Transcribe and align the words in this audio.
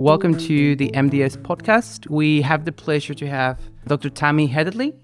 Welcome 0.00 0.38
to 0.38 0.74
the 0.74 0.90
MDS 0.94 1.36
podcast. 1.36 2.08
We 2.08 2.40
have 2.40 2.64
the 2.64 2.72
pleasure 2.72 3.12
to 3.12 3.28
have 3.28 3.60
Dr. 3.86 4.08
Tammy 4.08 4.48
Hedderly. 4.48 4.94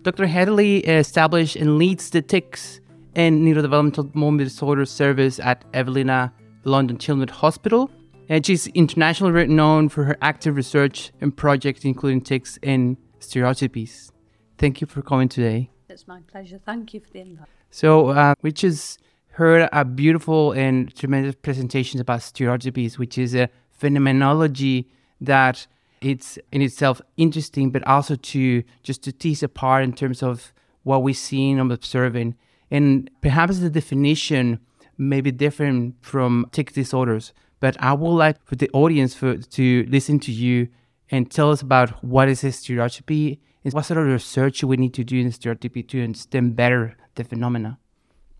Dr. 0.00 0.24
Hedderly 0.26 0.88
established 0.88 1.56
and 1.56 1.76
leads 1.76 2.08
the 2.08 2.22
TICS 2.22 2.80
and 3.14 3.46
Neurodevelopmental 3.46 4.14
Movement 4.14 4.48
Disorder 4.48 4.86
Service 4.86 5.38
at 5.38 5.66
Evelina 5.74 6.32
London 6.64 6.96
Children's 6.96 7.32
Hospital. 7.32 7.90
And 8.30 8.46
she's 8.46 8.68
internationally 8.68 9.46
known 9.48 9.90
for 9.90 10.04
her 10.04 10.16
active 10.22 10.56
research 10.56 11.12
and 11.20 11.36
projects, 11.36 11.84
including 11.84 12.22
tics 12.22 12.58
and 12.62 12.96
stereotypies. 13.20 14.10
Thank 14.56 14.80
you 14.80 14.86
for 14.86 15.02
coming 15.02 15.28
today. 15.28 15.68
It's 15.94 16.08
my 16.08 16.20
pleasure. 16.26 16.58
Thank 16.58 16.92
you 16.92 16.98
for 16.98 17.10
the 17.10 17.20
invite. 17.20 17.46
So, 17.70 18.08
uh, 18.08 18.34
we 18.42 18.50
just 18.50 19.00
heard 19.28 19.68
a 19.72 19.84
beautiful 19.84 20.50
and 20.50 20.92
tremendous 20.96 21.36
presentations 21.36 22.00
about 22.00 22.18
stereotypies, 22.18 22.98
which 22.98 23.16
is 23.16 23.32
a 23.32 23.48
phenomenology 23.70 24.88
that 25.20 25.68
it's 26.00 26.36
in 26.50 26.62
itself 26.62 27.00
interesting, 27.16 27.70
but 27.70 27.86
also 27.86 28.16
to 28.16 28.64
just 28.82 29.04
to 29.04 29.12
tease 29.12 29.44
apart 29.44 29.84
in 29.84 29.92
terms 29.92 30.20
of 30.20 30.52
what 30.82 31.04
we're 31.04 31.14
seeing 31.14 31.60
and 31.60 31.70
observing. 31.70 32.34
And 32.72 33.08
perhaps 33.20 33.60
the 33.60 33.70
definition 33.70 34.58
may 34.98 35.20
be 35.20 35.30
different 35.30 35.94
from 36.00 36.48
tic 36.50 36.72
disorders, 36.72 37.32
but 37.60 37.76
I 37.80 37.92
would 37.92 38.16
like 38.16 38.44
for 38.44 38.56
the 38.56 38.68
audience 38.72 39.14
for, 39.14 39.36
to 39.36 39.86
listen 39.88 40.18
to 40.20 40.32
you 40.32 40.68
and 41.08 41.30
tell 41.30 41.52
us 41.52 41.62
about 41.62 42.02
what 42.02 42.28
is 42.28 42.42
a 42.42 42.50
stereotypy 42.50 43.38
and 43.64 43.72
what 43.72 43.86
sort 43.86 43.98
of 43.98 44.06
research 44.06 44.62
we 44.62 44.76
need 44.76 44.94
to 44.94 45.04
do 45.04 45.18
in 45.18 45.32
stereotypy 45.32 45.82
to 45.82 46.04
understand 46.04 46.54
better 46.54 46.96
the 47.14 47.24
phenomena. 47.24 47.78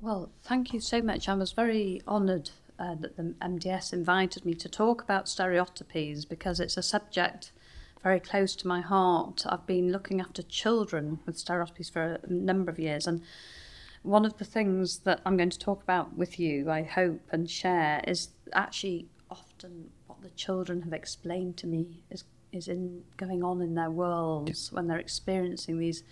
Well, 0.01 0.31
thank 0.43 0.75
you 0.75 0.81
so 0.81 1.01
much. 1.01 1.29
I 1.29 1.35
was 1.35 1.53
very 1.53 2.03
honoured 2.07 2.51
uh, 2.79 2.95
that 2.97 3.17
the 3.17 3.35
MDS 3.41 3.93
invited 3.93 4.45
me 4.45 4.55
to 4.55 4.69
talk 4.69 5.03
about 5.03 5.27
stereotypies 5.27 6.29
because 6.29 6.61
it's 6.61 6.77
a 6.77 6.83
subject 6.83 7.53
very 8.03 8.21
close 8.21 8.55
to 8.57 8.69
my 8.69 8.83
heart. 8.83 9.45
I've 9.49 9.67
been 9.67 9.91
looking 9.91 10.21
after 10.21 10.43
children 10.43 11.21
with 11.25 11.43
stereotypies 11.43 11.91
for 11.91 12.19
a 12.23 12.31
number 12.31 12.71
of 12.71 12.79
years, 12.79 13.07
and 13.07 13.23
one 14.03 14.27
of 14.27 14.37
the 14.37 14.45
things 14.45 14.99
that 15.01 15.23
I'm 15.25 15.39
going 15.39 15.49
to 15.49 15.59
talk 15.59 15.83
about 15.83 16.15
with 16.15 16.39
you, 16.39 16.71
I 16.71 16.83
hope, 16.83 17.23
and 17.33 17.51
share 17.51 18.03
is 18.07 18.29
actually 18.53 19.09
often 19.31 19.91
what 20.07 20.21
the 20.21 20.29
children 20.31 20.83
have 20.83 20.93
explained 20.93 21.57
to 21.59 21.67
me 21.67 22.03
is 22.11 22.25
is 22.55 22.69
in 22.69 23.03
going 23.17 23.43
on 23.43 23.61
in 23.61 23.75
their 23.75 23.91
worlds 23.91 24.73
when 24.73 24.87
they're 24.87 24.99
experiencing 24.99 25.79
these 25.79 26.03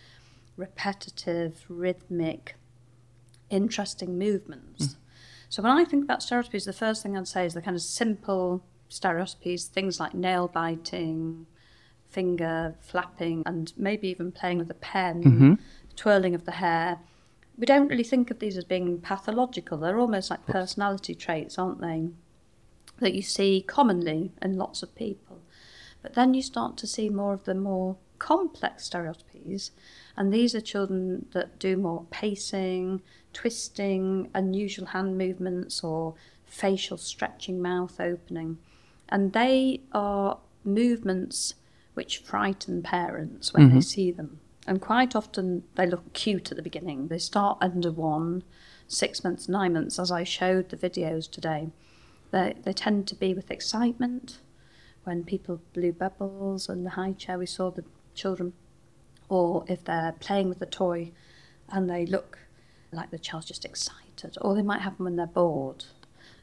repetitive, 0.57 1.65
rhythmic, 1.69 2.57
interesting 3.51 4.19
movements. 4.19 4.87
Mm. 4.87 4.97
So 5.49 5.63
when 5.63 5.73
I 5.73 5.85
think 5.85 6.05
about 6.05 6.21
stereotypies, 6.21 6.65
the 6.65 6.73
first 6.73 7.03
thing 7.03 7.17
I'd 7.17 7.29
say 7.29 7.45
is 7.47 7.55
the 7.55 7.63
kind 7.63 7.77
of 7.77 7.83
simple 7.83 8.65
stereotypies, 8.91 9.67
things 9.67 10.01
like 10.01 10.15
nail 10.15 10.49
biting, 10.49 11.47
finger 12.09 12.75
flapping, 12.81 13.43
and 13.47 13.73
maybe 13.77 14.09
even 14.09 14.33
playing 14.33 14.59
with 14.59 14.71
a 14.71 14.75
pen, 14.75 15.23
mm-hmm. 15.23 15.55
twirling 15.97 16.35
of 16.35 16.45
the 16.45 16.53
hair. 16.53 16.99
We 17.59 17.67
don't 17.67 17.89
really 17.89 18.05
think 18.05 18.31
of 18.31 18.39
these 18.39 18.57
as 18.57 18.65
being 18.65 19.01
pathological. 19.01 19.79
They're 19.79 19.99
almost 19.99 20.31
like 20.31 20.47
personality 20.47 21.15
traits, 21.15 21.59
aren't 21.59 21.81
they? 21.81 22.09
That 22.99 23.15
you 23.15 23.23
see 23.23 23.65
commonly 23.67 24.33
in 24.41 24.57
lots 24.57 24.83
of 24.83 24.95
people. 24.95 25.32
But 26.03 26.15
then 26.15 26.35
you 26.35 26.43
start 26.43 26.77
to 26.79 26.87
see 26.87 27.09
more 27.09 27.33
of 27.33 27.45
the 27.45 27.55
more 27.55 27.97
complex 28.19 28.89
stereotypies, 28.89 29.71
and 30.17 30.33
these 30.33 30.55
are 30.55 30.61
children 30.61 31.27
that 31.33 31.59
do 31.59 31.77
more 31.77 32.07
pacing, 32.11 33.03
twisting, 33.33 34.31
unusual 34.35 34.87
hand 34.87 35.17
movements, 35.17 35.83
or 35.83 36.15
facial 36.45 36.99
stretching, 36.99 37.63
mouth 37.63 37.99
opening. 37.99 38.59
And 39.09 39.33
they 39.33 39.81
are 39.93 40.39
movements 40.65 41.55
which 41.95 42.19
frighten 42.19 42.83
parents 42.83 43.53
when 43.53 43.67
mm-hmm. 43.67 43.77
they 43.77 43.81
see 43.81 44.11
them. 44.11 44.41
And 44.67 44.81
quite 44.81 45.17
often 45.17 45.65
they 45.75 45.87
look 45.87 46.13
cute 46.13 46.51
at 46.51 46.57
the 46.57 46.63
beginning. 46.63 47.09
They 47.09 47.19
start 47.19 47.59
under 47.61 47.91
one, 47.91 48.45
six 48.87 49.25
months, 49.25 49.49
nine 49.49 49.73
months, 49.73 49.99
as 49.99 50.11
I 50.11 50.25
showed 50.25 50.69
the 50.69 50.77
videos 50.77 51.31
today. 51.31 51.71
They, 52.31 52.55
they 52.63 52.73
tend 52.73 53.09
to 53.09 53.15
be 53.15 53.35
with 53.35 53.51
excitement. 53.51 54.39
When 55.05 55.25
people 55.25 55.61
blew 55.73 55.93
bubbles 55.93 56.69
in 56.69 56.85
the 56.85 56.91
high 56.91 57.13
chair, 57.13 57.39
we 57.39 57.47
saw 57.47 57.71
the 57.71 57.85
children. 58.15 58.53
Or 59.29 59.65
if 59.67 59.85
they're 59.85 60.15
playing 60.21 60.49
with 60.49 60.63
a 60.63 60.67
toy 60.67 61.13
and 61.71 61.89
they 61.89 62.07
look 62.07 62.39
like 62.93 63.11
the 63.11 63.19
child's 63.19 63.47
just 63.47 63.65
excited. 63.65 64.37
Or 64.41 64.55
they 64.55 64.63
might 64.63 64.83
have 64.83 64.97
them 64.97 65.05
when 65.05 65.17
they're 65.17 65.27
bored. 65.27 65.85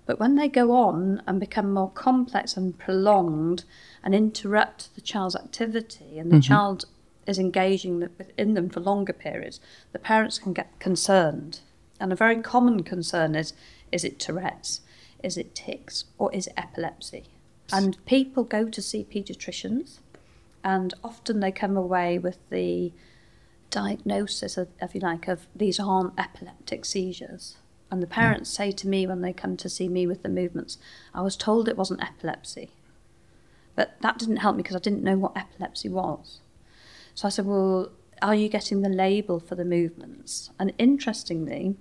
But 0.05 0.19
when 0.19 0.35
they 0.35 0.47
go 0.47 0.71
on 0.71 1.21
and 1.27 1.39
become 1.39 1.71
more 1.71 1.91
complex 1.91 2.57
and 2.57 2.77
prolonged 2.77 3.63
and 4.03 4.15
interrupt 4.15 4.95
the 4.95 5.01
child's 5.01 5.35
activity, 5.35 6.17
and 6.17 6.31
the 6.31 6.37
mm-hmm. 6.37 6.51
child 6.51 6.85
is 7.27 7.37
engaging 7.37 7.99
within 7.99 8.55
them 8.55 8.69
for 8.69 8.79
longer 8.79 9.13
periods, 9.13 9.59
the 9.91 9.99
parents 9.99 10.39
can 10.39 10.51
get 10.51 10.79
concerned. 10.79 11.59
And 11.99 12.11
a 12.11 12.15
very 12.15 12.41
common 12.41 12.81
concern 12.81 13.35
is 13.35 13.53
is 13.91 14.03
it 14.03 14.19
Tourette's, 14.19 14.81
is 15.23 15.37
it 15.37 15.53
tics, 15.53 16.05
or 16.17 16.33
is 16.33 16.47
it 16.47 16.53
epilepsy? 16.57 17.25
And 17.71 18.03
people 18.05 18.43
go 18.43 18.69
to 18.69 18.81
see 18.81 19.05
paediatricians, 19.09 19.99
and 20.63 20.93
often 21.03 21.39
they 21.39 21.51
come 21.51 21.77
away 21.77 22.17
with 22.19 22.37
the 22.49 22.91
diagnosis, 23.69 24.57
of, 24.57 24.69
if 24.81 24.95
you 24.95 25.01
like, 25.01 25.27
of 25.27 25.47
these 25.55 25.79
aren't 25.79 26.19
epileptic 26.19 26.85
seizures. 26.85 27.57
And 27.91 28.01
the 28.01 28.07
mm. 28.07 28.11
parents 28.11 28.49
say 28.49 28.71
to 28.71 28.87
me 28.87 29.07
when 29.07 29.21
they 29.21 29.33
come 29.33 29.57
to 29.57 29.69
see 29.69 29.87
me 29.87 30.07
with 30.07 30.23
the 30.23 30.29
movements, 30.29 30.77
I 31.13 31.21
was 31.21 31.35
told 31.35 31.67
it 31.67 31.77
wasn't 31.77 32.03
epilepsy. 32.03 32.71
But 33.75 33.95
that 34.01 34.17
didn't 34.17 34.37
help 34.37 34.55
me 34.55 34.63
because 34.63 34.75
I 34.75 34.79
didn't 34.79 35.03
know 35.03 35.17
what 35.17 35.37
epilepsy 35.37 35.89
was. 35.89 36.39
So 37.15 37.27
I 37.27 37.31
said, 37.31 37.45
Well, 37.45 37.91
are 38.21 38.35
you 38.35 38.49
getting 38.49 38.81
the 38.81 38.89
label 38.89 39.39
for 39.39 39.55
the 39.55 39.65
movements? 39.65 40.49
And 40.59 40.73
interestingly, 40.77 41.77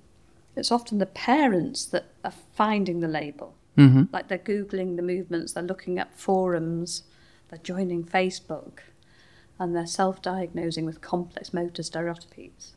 it's 0.54 0.70
often 0.70 0.98
the 0.98 1.06
parents 1.06 1.84
that 1.86 2.06
are 2.24 2.32
finding 2.54 3.00
the 3.00 3.08
label. 3.08 3.54
Mm-hmm. 3.78 4.04
Like 4.12 4.28
they're 4.28 4.38
Googling 4.38 4.96
the 4.96 5.02
movements, 5.02 5.52
they're 5.52 5.62
looking 5.62 5.98
at 5.98 6.12
forums, 6.18 7.04
they're 7.48 7.58
joining 7.58 8.04
Facebook, 8.04 8.80
and 9.58 9.74
they're 9.74 9.86
self 9.86 10.20
diagnosing 10.20 10.84
with 10.84 11.00
complex 11.00 11.52
motor 11.54 11.82
stereotypies. 11.82 12.72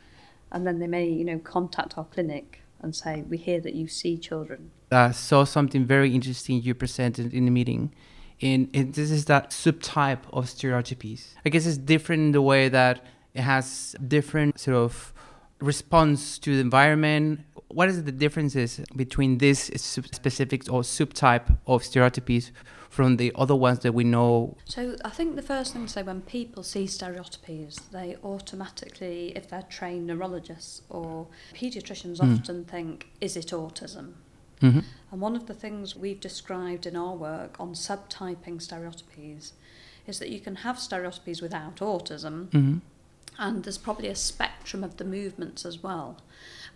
And 0.51 0.67
then 0.67 0.79
they 0.79 0.87
may, 0.87 1.07
you 1.07 1.25
know, 1.25 1.39
contact 1.39 1.97
our 1.97 2.05
clinic 2.05 2.61
and 2.81 2.95
say, 2.95 3.23
We 3.27 3.37
hear 3.37 3.59
that 3.61 3.73
you 3.73 3.87
see 3.87 4.17
children. 4.17 4.71
I 4.91 5.11
saw 5.11 5.43
something 5.43 5.85
very 5.85 6.13
interesting 6.13 6.61
you 6.61 6.73
presented 6.73 7.33
in 7.33 7.45
the 7.45 7.51
meeting. 7.51 7.93
And, 8.41 8.71
this 8.73 9.11
is 9.11 9.25
that 9.25 9.51
subtype 9.51 10.23
of 10.33 10.45
stereotypies. 10.45 11.35
I 11.45 11.49
guess 11.49 11.67
it's 11.67 11.77
different 11.77 12.21
in 12.21 12.31
the 12.31 12.41
way 12.41 12.69
that 12.69 13.05
it 13.35 13.41
has 13.41 13.95
different 14.07 14.59
sort 14.59 14.77
of 14.77 15.13
response 15.59 16.39
to 16.39 16.55
the 16.55 16.61
environment. 16.61 17.41
What 17.73 17.89
is 17.89 18.03
the 18.03 18.11
differences 18.11 18.81
between 18.95 19.37
this 19.37 19.71
specific 19.75 20.71
or 20.71 20.81
subtype 20.81 21.57
of 21.65 21.83
stereotypies 21.83 22.51
from 22.89 23.17
the 23.17 23.31
other 23.35 23.55
ones 23.55 23.79
that 23.79 23.93
we 23.93 24.03
know? 24.03 24.57
So 24.65 24.95
I 25.05 25.09
think 25.09 25.35
the 25.35 25.41
first 25.41 25.73
thing 25.73 25.85
to 25.85 25.91
say 25.91 26.03
when 26.03 26.21
people 26.21 26.63
see 26.63 26.85
stereotypies, 26.85 27.89
they 27.91 28.17
automatically, 28.23 29.31
if 29.35 29.49
they're 29.49 29.63
trained 29.63 30.07
neurologists 30.07 30.81
or 30.89 31.27
paediatricians, 31.53 32.17
mm. 32.17 32.39
often 32.39 32.65
think, 32.65 33.07
is 33.21 33.37
it 33.37 33.47
autism? 33.47 34.13
Mm-hmm. 34.61 34.79
And 35.11 35.21
one 35.21 35.35
of 35.35 35.47
the 35.47 35.53
things 35.53 35.95
we've 35.95 36.19
described 36.19 36.85
in 36.85 36.95
our 36.95 37.15
work 37.15 37.55
on 37.59 37.73
subtyping 37.73 38.57
stereotypies 38.61 39.53
is 40.05 40.19
that 40.19 40.29
you 40.29 40.39
can 40.39 40.57
have 40.57 40.77
stereotypies 40.77 41.41
without 41.41 41.77
autism, 41.77 42.47
mm-hmm. 42.49 42.77
and 43.39 43.63
there's 43.63 43.77
probably 43.77 44.07
a 44.07 44.15
spectrum 44.15 44.83
of 44.83 44.97
the 44.97 45.03
movements 45.03 45.65
as 45.65 45.81
well. 45.81 46.17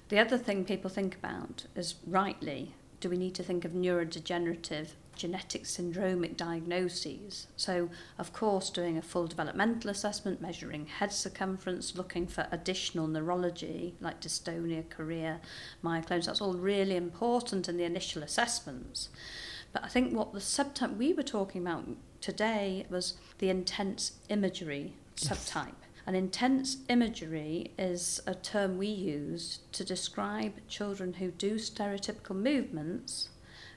The 0.09 0.19
other 0.19 0.37
thing 0.37 0.65
people 0.65 0.89
think 0.89 1.15
about 1.15 1.65
is 1.75 1.95
rightly 2.05 2.75
do 2.99 3.09
we 3.09 3.17
need 3.17 3.35
to 3.35 3.43
think 3.43 3.65
of 3.65 3.71
neurodegenerative 3.71 4.89
genetic 5.15 5.63
syndromic 5.63 6.35
diagnoses. 6.35 7.47
So, 7.55 7.89
of 8.17 8.33
course, 8.33 8.69
doing 8.69 8.97
a 8.97 9.01
full 9.01 9.27
developmental 9.27 9.89
assessment, 9.89 10.41
measuring 10.41 10.87
head 10.87 11.11
circumference, 11.13 11.95
looking 11.95 12.27
for 12.27 12.47
additional 12.51 13.07
neurology 13.07 13.95
like 14.01 14.21
dystonia, 14.21 14.83
chorea, 14.89 15.39
myoclonus, 15.83 16.25
that's 16.25 16.41
all 16.41 16.53
really 16.53 16.95
important 16.95 17.69
in 17.69 17.77
the 17.77 17.83
initial 17.83 18.23
assessments. 18.23 19.09
But 19.71 19.83
I 19.83 19.87
think 19.87 20.13
what 20.13 20.33
the 20.33 20.39
subtype 20.39 20.97
we 20.97 21.13
were 21.13 21.23
talking 21.23 21.61
about 21.61 21.85
today 22.21 22.85
was 22.89 23.13
the 23.39 23.49
intense 23.49 24.13
imagery 24.29 24.93
subtype. 25.15 25.84
An 26.07 26.13
intense 26.13 26.77
imagery 26.87 27.71
is 27.79 28.21
a 28.27 28.35
term 28.35 28.77
we 28.77 28.87
use 28.87 29.59
to 29.71 29.83
describe 29.83 30.53
children 30.67 31.13
who 31.13 31.31
do 31.31 31.55
stereotypical 31.55 32.35
movements 32.35 33.29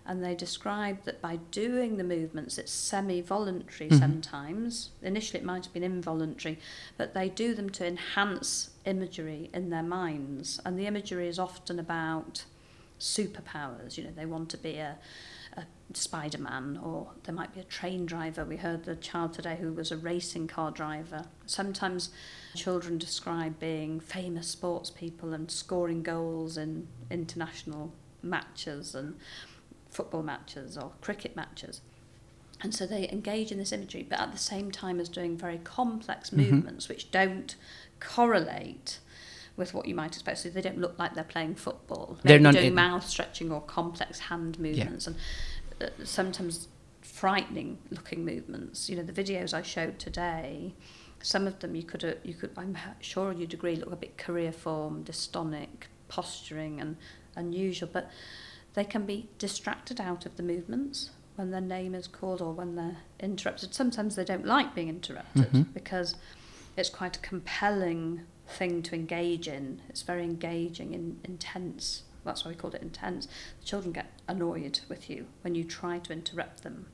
and 0.04 0.24
they 0.24 0.34
describe 0.34 1.04
that 1.04 1.20
by 1.20 1.36
doing 1.50 1.98
the 1.98 2.04
movements, 2.04 2.56
it's 2.56 2.72
semi 2.72 3.20
voluntary 3.20 3.90
Mhm. 3.90 3.98
sometimes. 3.98 4.90
Initially, 5.02 5.40
it 5.40 5.44
might 5.44 5.64
have 5.66 5.74
been 5.74 5.82
involuntary, 5.82 6.58
but 6.96 7.12
they 7.12 7.28
do 7.28 7.54
them 7.54 7.68
to 7.70 7.86
enhance 7.86 8.70
imagery 8.86 9.50
in 9.52 9.68
their 9.68 9.82
minds. 9.82 10.60
And 10.64 10.78
the 10.78 10.86
imagery 10.86 11.28
is 11.28 11.38
often 11.38 11.78
about 11.78 12.44
superpowers. 12.98 13.98
You 13.98 14.04
know, 14.04 14.12
they 14.16 14.24
want 14.24 14.48
to 14.50 14.56
be 14.56 14.76
a, 14.76 14.96
a 15.56 15.64
Spider 15.94 16.38
Man 16.38 16.78
or 16.82 17.12
there 17.24 17.34
might 17.34 17.54
be 17.54 17.60
a 17.60 17.64
train 17.64 18.04
driver. 18.06 18.44
We 18.44 18.56
heard 18.56 18.84
the 18.84 18.96
child 18.96 19.32
today 19.32 19.56
who 19.60 19.72
was 19.72 19.90
a 19.90 19.96
racing 19.96 20.46
car 20.48 20.70
driver. 20.70 21.24
Sometimes 21.46 22.10
children 22.54 22.98
describe 22.98 23.58
being 23.58 23.98
famous 24.00 24.48
sports 24.48 24.90
people 24.90 25.32
and 25.32 25.50
scoring 25.50 26.02
goals 26.02 26.56
in 26.58 26.88
international 27.10 27.92
matches 28.22 28.94
and 28.94 29.16
football 29.90 30.22
matches 30.22 30.76
or 30.76 30.92
cricket 31.00 31.34
matches. 31.34 31.80
And 32.60 32.74
so 32.74 32.86
they 32.86 33.08
engage 33.10 33.52
in 33.52 33.58
this 33.58 33.72
imagery, 33.72 34.02
but 34.08 34.18
at 34.18 34.32
the 34.32 34.38
same 34.38 34.70
time 34.70 34.98
as 35.00 35.08
doing 35.08 35.36
very 35.38 35.58
complex 35.58 36.30
Mhm. 36.30 36.50
movements 36.50 36.88
which 36.88 37.10
don't 37.10 37.54
correlate 38.00 38.98
with 39.58 39.74
what 39.74 39.86
you 39.86 39.94
might 39.94 40.12
expect. 40.14 40.38
So 40.38 40.48
they 40.48 40.62
don't 40.62 40.78
look 40.78 40.98
like 40.98 41.14
they're 41.14 41.24
playing 41.24 41.56
football. 41.56 42.18
They're 42.22 42.34
Maybe 42.36 42.42
not 42.44 42.54
doing 42.54 42.66
in- 42.68 42.74
mouth 42.74 43.06
stretching 43.06 43.52
or 43.52 43.60
complex 43.60 44.18
hand 44.20 44.58
movements 44.58 45.06
and 45.06 45.16
uh, 45.82 45.86
sometimes 46.04 46.68
frightening 47.02 47.78
looking 47.90 48.24
movements. 48.24 48.88
You 48.88 48.96
know, 48.96 49.02
the 49.02 49.12
videos 49.12 49.52
I 49.52 49.62
showed 49.62 49.98
today, 49.98 50.74
some 51.20 51.46
of 51.46 51.58
them 51.58 51.74
you 51.74 51.82
could, 51.82 52.04
uh, 52.04 52.14
you 52.22 52.34
could 52.34 52.50
I'm 52.56 52.76
sure 53.00 53.32
you'd 53.32 53.52
agree, 53.52 53.76
look 53.76 53.92
a 53.92 53.96
bit 53.96 54.16
choreiform, 54.16 55.04
dystonic, 55.04 55.88
posturing 56.08 56.80
and 56.80 56.96
unusual, 57.36 57.88
but 57.92 58.10
they 58.74 58.84
can 58.84 59.04
be 59.04 59.28
distracted 59.38 60.00
out 60.00 60.24
of 60.26 60.36
the 60.36 60.42
movements 60.42 61.10
when 61.36 61.50
their 61.50 61.60
name 61.60 61.94
is 61.94 62.06
called 62.06 62.40
or 62.40 62.52
when 62.52 62.76
they're 62.76 62.98
interrupted. 63.20 63.74
Sometimes 63.74 64.14
they 64.16 64.24
don't 64.24 64.44
like 64.46 64.74
being 64.74 64.88
interrupted 64.88 65.50
Mhm. 65.52 65.72
because 65.74 66.14
it's 66.76 66.90
quite 66.90 67.16
a 67.16 67.20
compelling 67.20 68.22
thing 68.48 68.82
to 68.82 68.94
engage 68.94 69.48
in. 69.48 69.82
It's 69.88 70.02
very 70.02 70.24
engaging 70.24 70.94
and 70.94 71.20
intense. 71.24 72.02
That's 72.24 72.44
why 72.44 72.50
we 72.50 72.56
called 72.56 72.74
it 72.74 72.82
intense. 72.82 73.26
The 73.60 73.66
children 73.66 73.92
get 73.92 74.12
annoyed 74.26 74.80
with 74.88 75.08
you 75.08 75.26
when 75.42 75.54
you 75.54 75.64
try 75.64 75.98
to 75.98 76.12
interrupt 76.12 76.62
them. 76.62 76.86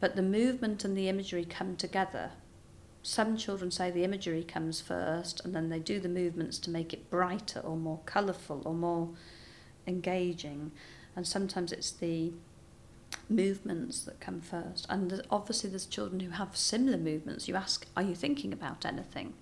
But 0.00 0.16
the 0.16 0.22
movement 0.22 0.84
and 0.84 0.96
the 0.96 1.08
imagery 1.08 1.44
come 1.44 1.76
together. 1.76 2.32
Some 3.02 3.36
children 3.36 3.70
say 3.70 3.90
the 3.90 4.04
imagery 4.04 4.44
comes 4.44 4.80
first 4.80 5.44
and 5.44 5.54
then 5.54 5.68
they 5.68 5.78
do 5.78 5.98
the 5.98 6.08
movements 6.08 6.58
to 6.60 6.70
make 6.70 6.92
it 6.92 7.10
brighter 7.10 7.60
or 7.60 7.76
more 7.76 8.00
colourful 8.06 8.62
or 8.64 8.74
more 8.74 9.10
engaging. 9.86 10.72
And 11.16 11.26
sometimes 11.26 11.72
it's 11.72 11.90
the 11.90 12.32
movements 13.28 14.02
that 14.04 14.20
come 14.20 14.40
first. 14.40 14.86
And 14.88 15.10
there's, 15.10 15.22
obviously, 15.30 15.70
there's 15.70 15.86
children 15.86 16.20
who 16.20 16.30
have 16.30 16.56
similar 16.56 16.98
movements. 16.98 17.48
You 17.48 17.56
ask, 17.56 17.86
Are 17.96 18.02
you 18.02 18.14
thinking 18.14 18.52
about 18.52 18.84
anything? 18.84 19.34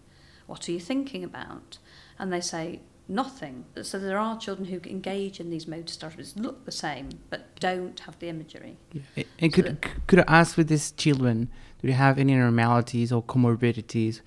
What 0.47 0.69
are 0.69 0.73
you 0.73 0.81
thinking 0.81 1.25
about? 1.25 1.79
And 2.19 2.33
they 2.33 2.41
say, 2.41 2.81
Nothing. 3.09 3.67
So 3.83 4.01
there 4.01 4.19
are 4.19 4.37
children 4.37 4.67
who 4.67 4.81
engage 4.85 5.39
in 5.39 5.49
these 5.49 5.69
motor 5.69 5.93
strategies, 5.93 6.35
look 6.37 6.65
the 6.65 6.73
same, 6.73 7.11
but 7.31 7.55
don't 7.61 8.01
have 8.01 8.19
the 8.19 8.29
imagery. 8.29 8.79
Yeah. 8.93 9.23
And 9.39 9.53
could, 9.53 9.65
So 9.67 9.77
c- 9.89 9.95
could 10.09 10.19
I 10.21 10.25
ask 10.27 10.57
with 10.57 10.67
these 10.67 10.91
children, 10.91 11.49
do 11.81 11.87
they 11.87 11.93
have 11.95 12.19
any 12.19 12.33
abnormalities 12.33 13.13
or 13.13 13.23
comorbidities? 13.23 14.23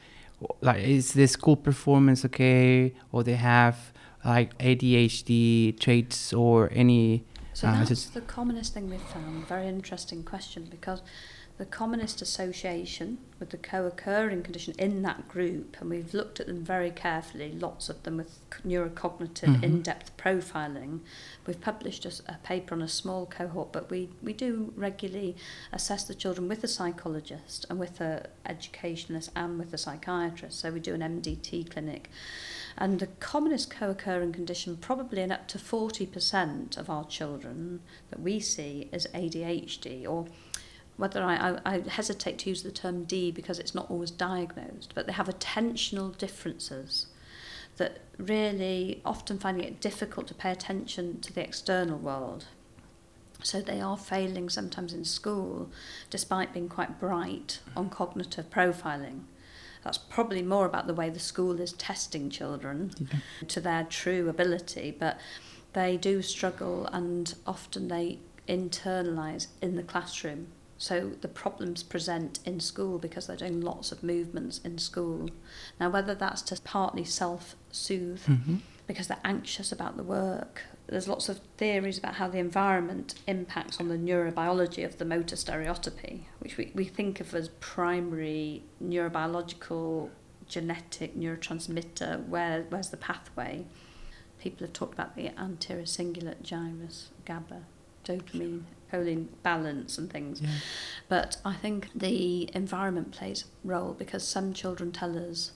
Like, 0.62 0.82
is 0.82 1.12
the 1.12 1.28
school 1.28 1.58
performance 1.58 2.24
okay? 2.24 2.94
Or 3.12 3.22
they 3.22 3.36
have 3.36 3.92
like 4.24 4.58
ADHD 4.60 5.78
traits 5.78 6.32
or 6.32 6.70
any? 6.72 7.26
So 7.54 7.68
Uh, 7.68 7.84
that's 7.84 8.06
the 8.06 8.22
commonest 8.22 8.74
thing 8.74 8.90
we've 8.90 9.02
found. 9.02 9.46
Very 9.48 9.68
interesting 9.68 10.24
question 10.24 10.68
because 10.72 11.02
the 11.60 11.66
commonest 11.66 12.22
association 12.22 13.18
with 13.38 13.50
the 13.50 13.58
co-occurring 13.58 14.42
condition 14.42 14.74
in 14.80 15.02
that 15.02 15.28
group, 15.28 15.76
and 15.82 15.90
we've 15.90 16.14
looked 16.14 16.40
at 16.40 16.48
them 16.48 16.64
very 16.64 16.90
carefully, 16.90 17.52
lots 17.52 17.90
of 17.90 18.02
them 18.04 18.16
with 18.16 18.40
neurocognitive 18.66 19.58
Mhm. 19.58 19.64
in-depth 19.64 20.16
profiling. 20.16 21.02
We've 21.46 21.60
published 21.60 22.06
a 22.06 22.38
paper 22.44 22.74
on 22.74 22.82
a 22.82 22.88
small 22.88 23.26
cohort, 23.26 23.74
but 23.74 23.90
we, 23.92 24.10
we 24.24 24.32
do 24.32 24.72
regularly 24.78 25.36
assess 25.74 26.06
the 26.06 26.16
children 26.16 26.48
with 26.48 26.64
a 26.64 26.68
psychologist 26.68 27.66
and 27.70 27.78
with 27.78 28.00
a 28.00 28.28
educationalist 28.46 29.30
and 29.36 29.60
with 29.60 29.74
a 29.74 29.78
psychiatrist. 29.78 30.60
So 30.60 30.72
we 30.72 30.80
do 30.80 30.94
an 30.94 31.02
MDT 31.02 31.66
clinic. 31.66 32.10
And 32.78 33.00
the 33.02 33.08
commonest 33.08 33.70
co-occurring 33.70 34.32
condition, 34.32 34.78
probably 34.78 35.22
in 35.22 35.32
up 35.32 35.50
to 35.50 35.58
40% 35.58 36.78
of 36.78 36.90
our 36.90 37.04
children 37.06 37.82
that 38.12 38.22
we 38.22 38.40
see, 38.40 38.88
is 38.94 39.08
ADHD 39.14 40.06
or 40.08 40.28
whether 41.00 41.24
I, 41.24 41.36
I, 41.66 41.76
I 41.76 41.80
hesitate 41.90 42.38
to 42.40 42.50
use 42.50 42.62
the 42.62 42.72
term 42.72 43.06
D 43.06 43.32
because 43.32 43.58
it's 43.58 43.74
not 43.74 43.90
always 43.90 44.12
diagnosed, 44.12 44.92
but 44.94 45.08
they 45.08 45.14
have 45.14 45.28
attentional 45.28 46.16
differences 46.18 47.08
that 47.78 48.00
really 48.18 49.02
often 49.06 49.40
finding 49.40 49.64
it 49.64 49.80
difficult 49.80 50.28
to 50.28 50.34
pay 50.34 50.52
attention 50.52 51.22
to 51.22 51.34
the 51.34 51.42
external 51.42 51.98
world. 51.98 52.46
So 53.42 53.62
they 53.62 53.80
are 53.80 53.96
failing 53.98 54.50
sometimes 54.50 54.92
in 54.94 55.06
school 55.06 55.72
despite 56.10 56.54
being 56.54 56.68
quite 56.68 57.00
bright 57.00 57.60
on 57.78 57.90
cognitive 57.90 58.50
profiling. 58.50 59.22
That's 59.86 59.98
probably 59.98 60.42
more 60.42 60.66
about 60.66 60.88
the 60.88 60.94
way 60.94 61.10
the 61.10 61.20
school 61.20 61.62
is 61.62 61.72
testing 61.72 62.30
children 62.30 62.92
Yeah. 63.00 63.20
to 63.48 63.62
their 63.62 63.86
true 63.86 64.28
ability, 64.28 64.94
but 65.00 65.18
they 65.72 65.96
do 65.96 66.22
struggle 66.22 66.88
and 66.88 67.34
often 67.48 67.88
they 67.88 68.20
internalize 68.50 69.48
in 69.62 69.78
the 69.78 69.84
classroom. 69.84 70.48
So 70.80 71.12
the 71.22 71.28
problems 71.28 71.84
present 71.84 72.40
in 72.46 72.60
school 72.60 72.98
because 72.98 73.28
they're 73.28 73.36
doing 73.36 73.62
lots 73.62 73.92
of 73.92 74.02
movements 74.02 74.60
in 74.60 74.80
school. 74.80 75.30
Now, 75.80 75.90
whether 75.92 76.16
that's 76.16 76.42
to 76.44 76.60
partly 76.64 77.04
self 77.04 77.56
soothe 77.72 78.22
hmm 78.22 78.56
because 78.90 79.06
they're 79.06 79.20
anxious 79.24 79.72
about 79.72 79.98
the 79.98 80.04
work. 80.04 80.64
There's 80.88 81.08
lots 81.08 81.30
of 81.30 81.40
theories 81.58 82.00
about 82.00 82.16
how 82.16 82.28
the 82.28 82.40
environment 82.40 83.14
impacts 83.28 83.80
on 83.80 83.88
the 83.88 83.98
neurobiology 83.98 84.84
of 84.84 84.98
the 84.98 85.06
motor 85.06 85.36
stereotypy, 85.36 86.22
which 86.40 86.58
we, 86.58 86.72
we 86.74 86.86
think 86.86 87.20
of 87.20 87.36
as 87.36 87.50
primary 87.60 88.64
neurobiological 88.84 90.10
genetic 90.48 91.16
neurotransmitter. 91.16 92.26
Where, 92.28 92.66
where's 92.70 92.90
the 92.90 92.98
pathway? 92.98 93.68
People 94.40 94.66
have 94.66 94.74
talked 94.74 94.96
about 94.96 95.16
the 95.16 95.40
anterior 95.40 95.84
cingulate 95.84 96.42
gyrus, 96.42 97.10
GABA, 97.26 97.62
dopamine, 98.10 98.64
choline 98.92 99.28
balance 99.44 99.98
and 99.98 100.12
things. 100.12 100.42
Yeah. 100.42 100.50
But 101.08 101.38
I 101.46 101.54
think 101.54 101.90
the 101.94 102.50
environment 102.56 103.12
plays 103.12 103.44
a 103.44 103.68
role 103.68 103.94
because 103.94 104.28
some 104.28 104.54
children 104.54 104.92
tell 104.92 105.18
us 105.18 105.52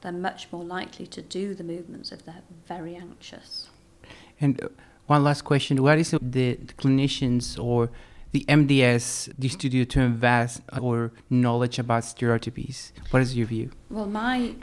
they're 0.00 0.12
much 0.12 0.48
more 0.52 0.64
likely 0.64 1.06
to 1.06 1.22
do 1.22 1.54
the 1.54 1.64
movements 1.64 2.12
if 2.12 2.24
they're 2.24 2.42
very 2.66 2.94
anxious. 2.94 3.70
And 4.40 4.62
uh, 4.62 4.68
one 5.06 5.24
last 5.24 5.42
question: 5.42 5.82
What 5.82 5.98
is 5.98 6.10
the 6.10 6.56
clinicians 6.78 7.62
or 7.62 7.90
the 8.32 8.44
MDS 8.48 9.58
to 9.58 9.68
do 9.68 9.84
to 9.84 10.00
invest 10.00 10.62
or 10.80 11.12
knowledge 11.30 11.78
about 11.78 12.02
stereotypies? 12.02 12.92
What 13.10 13.22
is 13.22 13.36
your 13.36 13.46
view? 13.46 13.70
Well, 13.88 14.06
my 14.06 14.56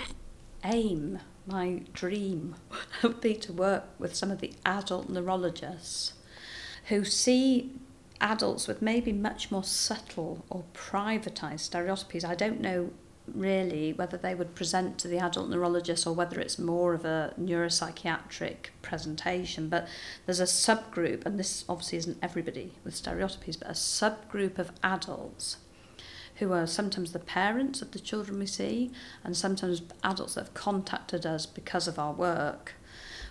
aim, 0.63 1.19
my 1.47 1.81
dream 1.93 2.55
would 3.03 3.21
be 3.21 3.35
to 3.35 3.53
work 3.53 3.85
with 3.97 4.15
some 4.15 4.29
of 4.29 4.41
the 4.41 4.53
adult 4.65 5.09
neurologists 5.09 6.13
who 6.91 7.05
see 7.05 7.71
adults 8.19 8.67
with 8.67 8.81
maybe 8.81 9.13
much 9.13 9.49
more 9.49 9.63
subtle 9.63 10.45
or 10.49 10.65
privatized 10.73 11.69
stereotypies. 11.69 12.25
I 12.25 12.35
don't 12.35 12.59
know 12.59 12.91
really 13.33 13.93
whether 13.93 14.17
they 14.17 14.35
would 14.35 14.55
present 14.55 14.97
to 14.97 15.07
the 15.07 15.17
adult 15.17 15.49
neurologist 15.49 16.05
or 16.05 16.13
whether 16.13 16.37
it's 16.41 16.59
more 16.59 16.93
of 16.93 17.05
a 17.05 17.33
neuropsychiatric 17.39 18.71
presentation. 18.81 19.69
But 19.69 19.87
there's 20.25 20.41
a 20.41 20.43
subgroup, 20.43 21.25
and 21.25 21.39
this 21.39 21.63
obviously 21.69 21.99
isn't 21.99 22.17
everybody 22.21 22.73
with 22.83 22.93
stereotypies, 22.93 23.57
but 23.57 23.69
a 23.69 23.73
subgroup 23.73 24.59
of 24.59 24.73
adults 24.83 25.57
who 26.35 26.51
are 26.51 26.67
sometimes 26.67 27.13
the 27.13 27.19
parents 27.19 27.81
of 27.81 27.91
the 27.91 27.99
children 27.99 28.37
we 28.37 28.47
see, 28.47 28.91
and 29.23 29.37
sometimes 29.37 29.81
adults 30.03 30.33
that 30.33 30.41
have 30.41 30.53
contacted 30.53 31.25
us 31.25 31.45
because 31.45 31.87
of 31.87 31.97
our 31.97 32.11
work, 32.11 32.73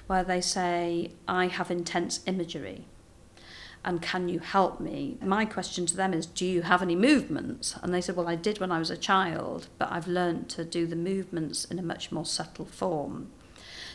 where 0.07 0.25
they 0.25 0.41
say, 0.41 1.11
I 1.29 1.49
have 1.49 1.71
intense 1.71 2.21
imagery. 2.27 2.87
And 3.85 4.03
can 4.03 4.29
you 4.29 4.41
help 4.41 4.79
me? 4.79 5.17
My 5.23 5.45
question 5.47 5.87
to 5.87 5.97
them 5.97 6.13
is, 6.13 6.27
Do 6.27 6.45
you 6.45 6.63
have 6.63 6.83
any 6.83 6.97
movements? 6.97 7.77
And 7.83 7.95
they 7.95 8.01
said, 8.03 8.15
Well, 8.17 8.29
I 8.29 8.37
did 8.37 8.61
when 8.61 8.71
I 8.71 8.79
was 8.79 8.91
a 8.91 8.97
child, 8.97 9.69
but 9.79 9.91
I've 9.91 10.07
learned 10.09 10.49
to 10.51 10.65
do 10.65 10.87
the 10.87 10.97
movements 10.97 11.65
in 11.65 11.79
a 11.79 11.83
much 11.83 12.13
more 12.13 12.27
subtle 12.27 12.67
form. 12.67 13.31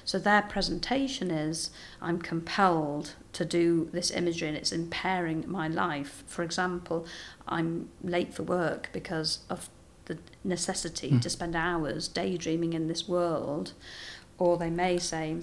So 0.04 0.20
their 0.20 0.44
presentation 0.44 1.32
is, 1.32 1.72
I'm 2.02 2.20
compelled 2.20 3.14
to 3.34 3.44
do 3.46 3.90
this 3.92 4.12
imagery 4.12 4.48
and 4.48 4.58
it's 4.58 4.72
impairing 4.72 5.46
my 5.48 5.68
life. 5.68 6.24
For 6.28 6.44
example, 6.44 7.06
I'm 7.48 7.90
late 8.04 8.34
for 8.34 8.44
work 8.44 8.90
because 8.94 9.40
of 9.50 9.70
the 10.06 10.20
necessity 10.44 11.10
Mm. 11.12 11.22
to 11.22 11.30
spend 11.30 11.56
hours 11.56 12.08
daydreaming 12.08 12.74
in 12.74 12.88
this 12.88 13.08
world. 13.08 13.74
Or 14.38 14.58
they 14.58 14.70
may 14.70 15.00
say, 15.00 15.38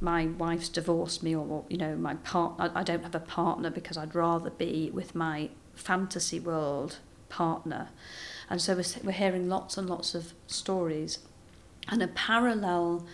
my 0.00 0.26
wife's 0.26 0.68
divorced 0.68 1.22
me 1.22 1.34
or 1.34 1.64
you 1.68 1.76
know 1.76 1.96
my 1.96 2.14
part 2.16 2.54
I, 2.58 2.80
I 2.80 2.82
don't 2.82 3.02
have 3.02 3.14
a 3.14 3.20
partner 3.20 3.70
because 3.70 3.96
I'd 3.96 4.14
rather 4.14 4.50
be 4.50 4.90
with 4.92 5.14
my 5.14 5.50
fantasy 5.74 6.40
world 6.40 6.98
partner. 7.28 7.88
And 8.50 8.60
so 8.60 8.74
we're, 8.74 8.84
we're 9.04 9.12
hearing 9.12 9.48
lots 9.48 9.76
and 9.76 9.88
lots 9.88 10.14
of 10.14 10.32
stories. 10.46 11.18
And 11.88 12.02
a 12.02 12.08
parallel 12.08 13.06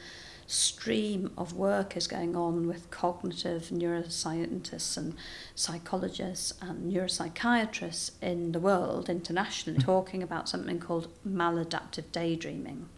stream 0.47 1.33
of 1.39 1.55
work 1.55 1.97
is 1.97 2.07
going 2.07 2.37
on 2.37 2.67
with 2.67 2.91
cognitive 2.91 3.71
neuroscientists 3.73 4.97
and 4.97 5.15
psychologists 5.55 6.53
and 6.61 6.93
neuropsychiatrists 6.93 8.11
in 8.21 8.53
the 8.53 8.61
world 8.61 9.09
internationally 9.09 9.79
hmm. 9.79 9.85
talking 9.85 10.23
about 10.23 10.49
something 10.49 10.79
called 10.79 11.09
maladaptive 11.27 12.05
daydreaming. 12.13 12.89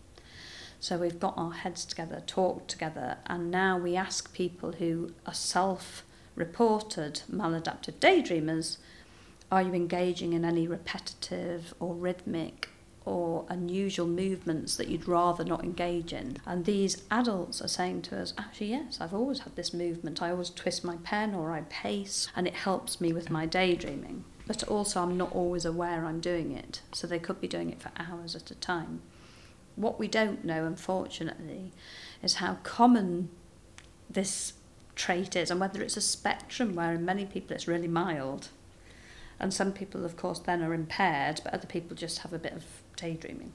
So 0.80 0.99
we've 0.99 1.18
got 1.18 1.35
our 1.37 1.52
heads 1.52 1.85
together, 1.85 2.23
talked 2.26 2.68
together, 2.68 3.18
and 3.26 3.50
now 3.50 3.78
we 3.78 3.97
ask 3.97 4.33
people 4.33 4.73
who 4.73 5.12
are 5.26 5.35
self 5.35 6.04
reported 6.35 7.23
maladaptive 7.33 7.95
daydreamers 7.95 8.76
are 9.50 9.62
you 9.62 9.73
engaging 9.73 10.33
in 10.33 10.45
any 10.45 10.66
repetitive 10.66 11.73
or 11.78 11.95
rhythmic 11.95 12.68
or 13.04 13.47
unusual 13.49 14.06
movements 14.06 14.76
that 14.76 14.88
you'd 14.88 15.06
rather 15.06 15.45
not 15.45 15.62
engage 15.62 16.12
in. 16.12 16.37
And 16.45 16.64
these 16.64 17.04
adults 17.11 17.62
are 17.62 17.68
saying 17.68 18.02
to 18.02 18.21
us, 18.21 18.35
actually, 18.37 18.71
yes, 18.71 18.99
I've 19.00 19.14
always 19.14 19.40
had 19.40 19.54
this 19.54 19.73
movement. 19.73 20.21
I 20.21 20.30
always 20.30 20.50
twist 20.50 20.85
my 20.85 20.97
pen 21.04 21.33
or 21.33 21.52
I 21.52 21.61
pace, 21.68 22.26
and 22.35 22.49
it 22.49 22.54
helps 22.54 23.00
me 23.00 23.12
with 23.12 23.30
my 23.30 23.47
daydreaming. 23.47 24.25
But 24.49 24.64
also, 24.64 25.02
I'm 25.02 25.16
not 25.16 25.33
always 25.33 25.64
aware 25.64 26.04
I'm 26.04 26.21
doing 26.21 26.50
it. 26.50 26.83
So 26.92 27.06
they 27.06 27.21
could 27.21 27.40
be 27.40 27.49
doing 27.49 27.71
it 27.71 27.80
for 27.80 27.92
hours 27.97 28.35
at 28.35 28.50
a 28.50 28.56
time. 28.56 29.02
What 29.76 29.99
we 29.99 30.09
don't 30.09 30.45
know, 30.45 30.64
unfortunately, 30.64 31.73
is 32.23 32.35
how 32.35 32.59
common 32.62 33.28
this 34.11 34.54
trait 34.95 35.37
is 35.37 35.50
and 35.50 35.61
whether 35.61 35.83
it's 35.83 35.97
a 35.97 36.00
spectrum 36.00 36.75
where 36.75 36.95
in 36.95 37.04
many 37.04 37.26
people 37.26 37.54
it's 37.54 37.68
really 37.68 37.88
mild. 37.88 38.49
And 39.38 39.52
some 39.52 39.73
people, 39.73 40.04
of 40.04 40.16
course, 40.16 40.38
then 40.38 40.62
are 40.62 40.73
impaired, 40.73 41.42
but 41.45 41.52
other 41.52 41.66
people 41.66 41.95
just 41.95 42.21
have 42.21 42.33
a 42.33 42.38
bit 42.38 42.54
of 42.54 42.64
daydreaming. 42.97 43.52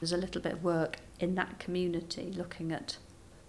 There's 0.00 0.12
a 0.12 0.16
little 0.16 0.42
bit 0.42 0.54
of 0.54 0.64
work 0.64 0.96
in 1.20 1.36
that 1.36 1.60
community 1.60 2.32
looking 2.36 2.72
at 2.72 2.96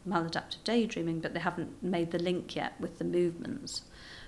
maladaptive 0.08 0.64
daydreaming, 0.64 1.20
but 1.20 1.34
they 1.34 1.40
haven't 1.40 1.82
made 1.82 2.12
the 2.12 2.20
link 2.20 2.56
yet 2.56 2.74
with 2.80 3.00
the 3.00 3.04
movements. 3.04 3.82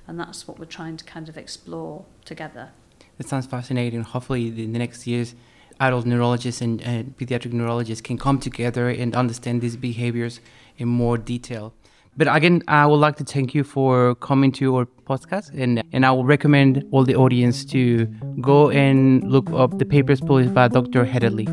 And 0.08 0.20
that's 0.20 0.48
what 0.48 0.58
we're 0.58 0.66
trying 0.66 0.98
to 0.98 1.06
kind 1.06 1.30
of 1.30 1.38
explore 1.38 2.06
together. 2.26 2.72
That 3.18 3.30
sounds 3.30 3.46
fascinating. 3.46 4.02
Hopefully, 4.02 4.48
in 4.48 4.74
the 4.74 4.80
next 4.80 5.06
years, 5.06 5.36
adult 5.80 6.06
neurologists 6.06 6.62
and, 6.62 6.82
and 6.82 7.18
pediatric 7.18 7.54
neurologists 7.54 8.02
can 8.02 8.18
come 8.18 8.40
together 8.40 8.90
and 8.90 9.16
understand 9.16 9.62
these 9.62 9.76
behaviors 9.76 10.40
in 10.78 10.88
more 10.88 11.18
detail. 11.18 11.74
But 12.16 12.34
again, 12.34 12.62
I 12.68 12.86
would 12.86 12.98
like 12.98 13.16
to 13.18 13.24
thank 13.24 13.56
you 13.56 13.64
for 13.64 14.14
coming 14.16 14.52
to 14.54 14.76
our 14.76 14.86
podcast, 14.86 15.50
and 15.58 15.82
and 15.92 16.06
I 16.06 16.12
will 16.12 16.26
recommend 16.26 16.86
all 16.92 17.04
the 17.04 17.16
audience 17.16 17.66
to 17.66 18.06
go 18.40 18.70
and 18.70 19.24
look 19.30 19.50
up 19.52 19.80
the 19.80 19.86
papers 19.86 20.22
published 20.22 20.54
by 20.54 20.68
Dr. 20.68 21.06
Hedderly. 21.06 21.48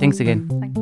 Thanks 0.00 0.18
again. 0.18 0.48
Thank. 0.48 0.81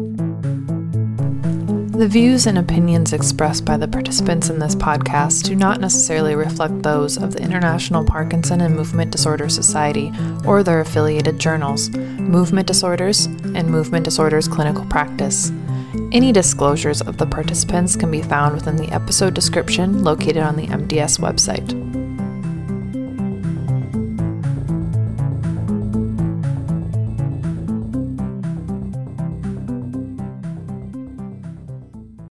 The 2.00 2.08
views 2.08 2.46
and 2.46 2.56
opinions 2.56 3.12
expressed 3.12 3.66
by 3.66 3.76
the 3.76 3.86
participants 3.86 4.48
in 4.48 4.58
this 4.58 4.74
podcast 4.74 5.44
do 5.44 5.54
not 5.54 5.82
necessarily 5.82 6.34
reflect 6.34 6.82
those 6.82 7.18
of 7.18 7.34
the 7.34 7.42
International 7.42 8.02
Parkinson 8.02 8.62
and 8.62 8.74
Movement 8.74 9.10
Disorder 9.10 9.50
Society 9.50 10.10
or 10.46 10.62
their 10.62 10.80
affiliated 10.80 11.38
journals, 11.38 11.90
Movement 11.90 12.66
Disorders 12.66 13.26
and 13.26 13.68
Movement 13.68 14.06
Disorders 14.06 14.48
Clinical 14.48 14.86
Practice. 14.86 15.52
Any 16.10 16.32
disclosures 16.32 17.02
of 17.02 17.18
the 17.18 17.26
participants 17.26 17.96
can 17.96 18.10
be 18.10 18.22
found 18.22 18.54
within 18.54 18.76
the 18.76 18.90
episode 18.94 19.34
description 19.34 20.02
located 20.02 20.38
on 20.38 20.56
the 20.56 20.68
MDS 20.68 21.20
website. 21.20 21.89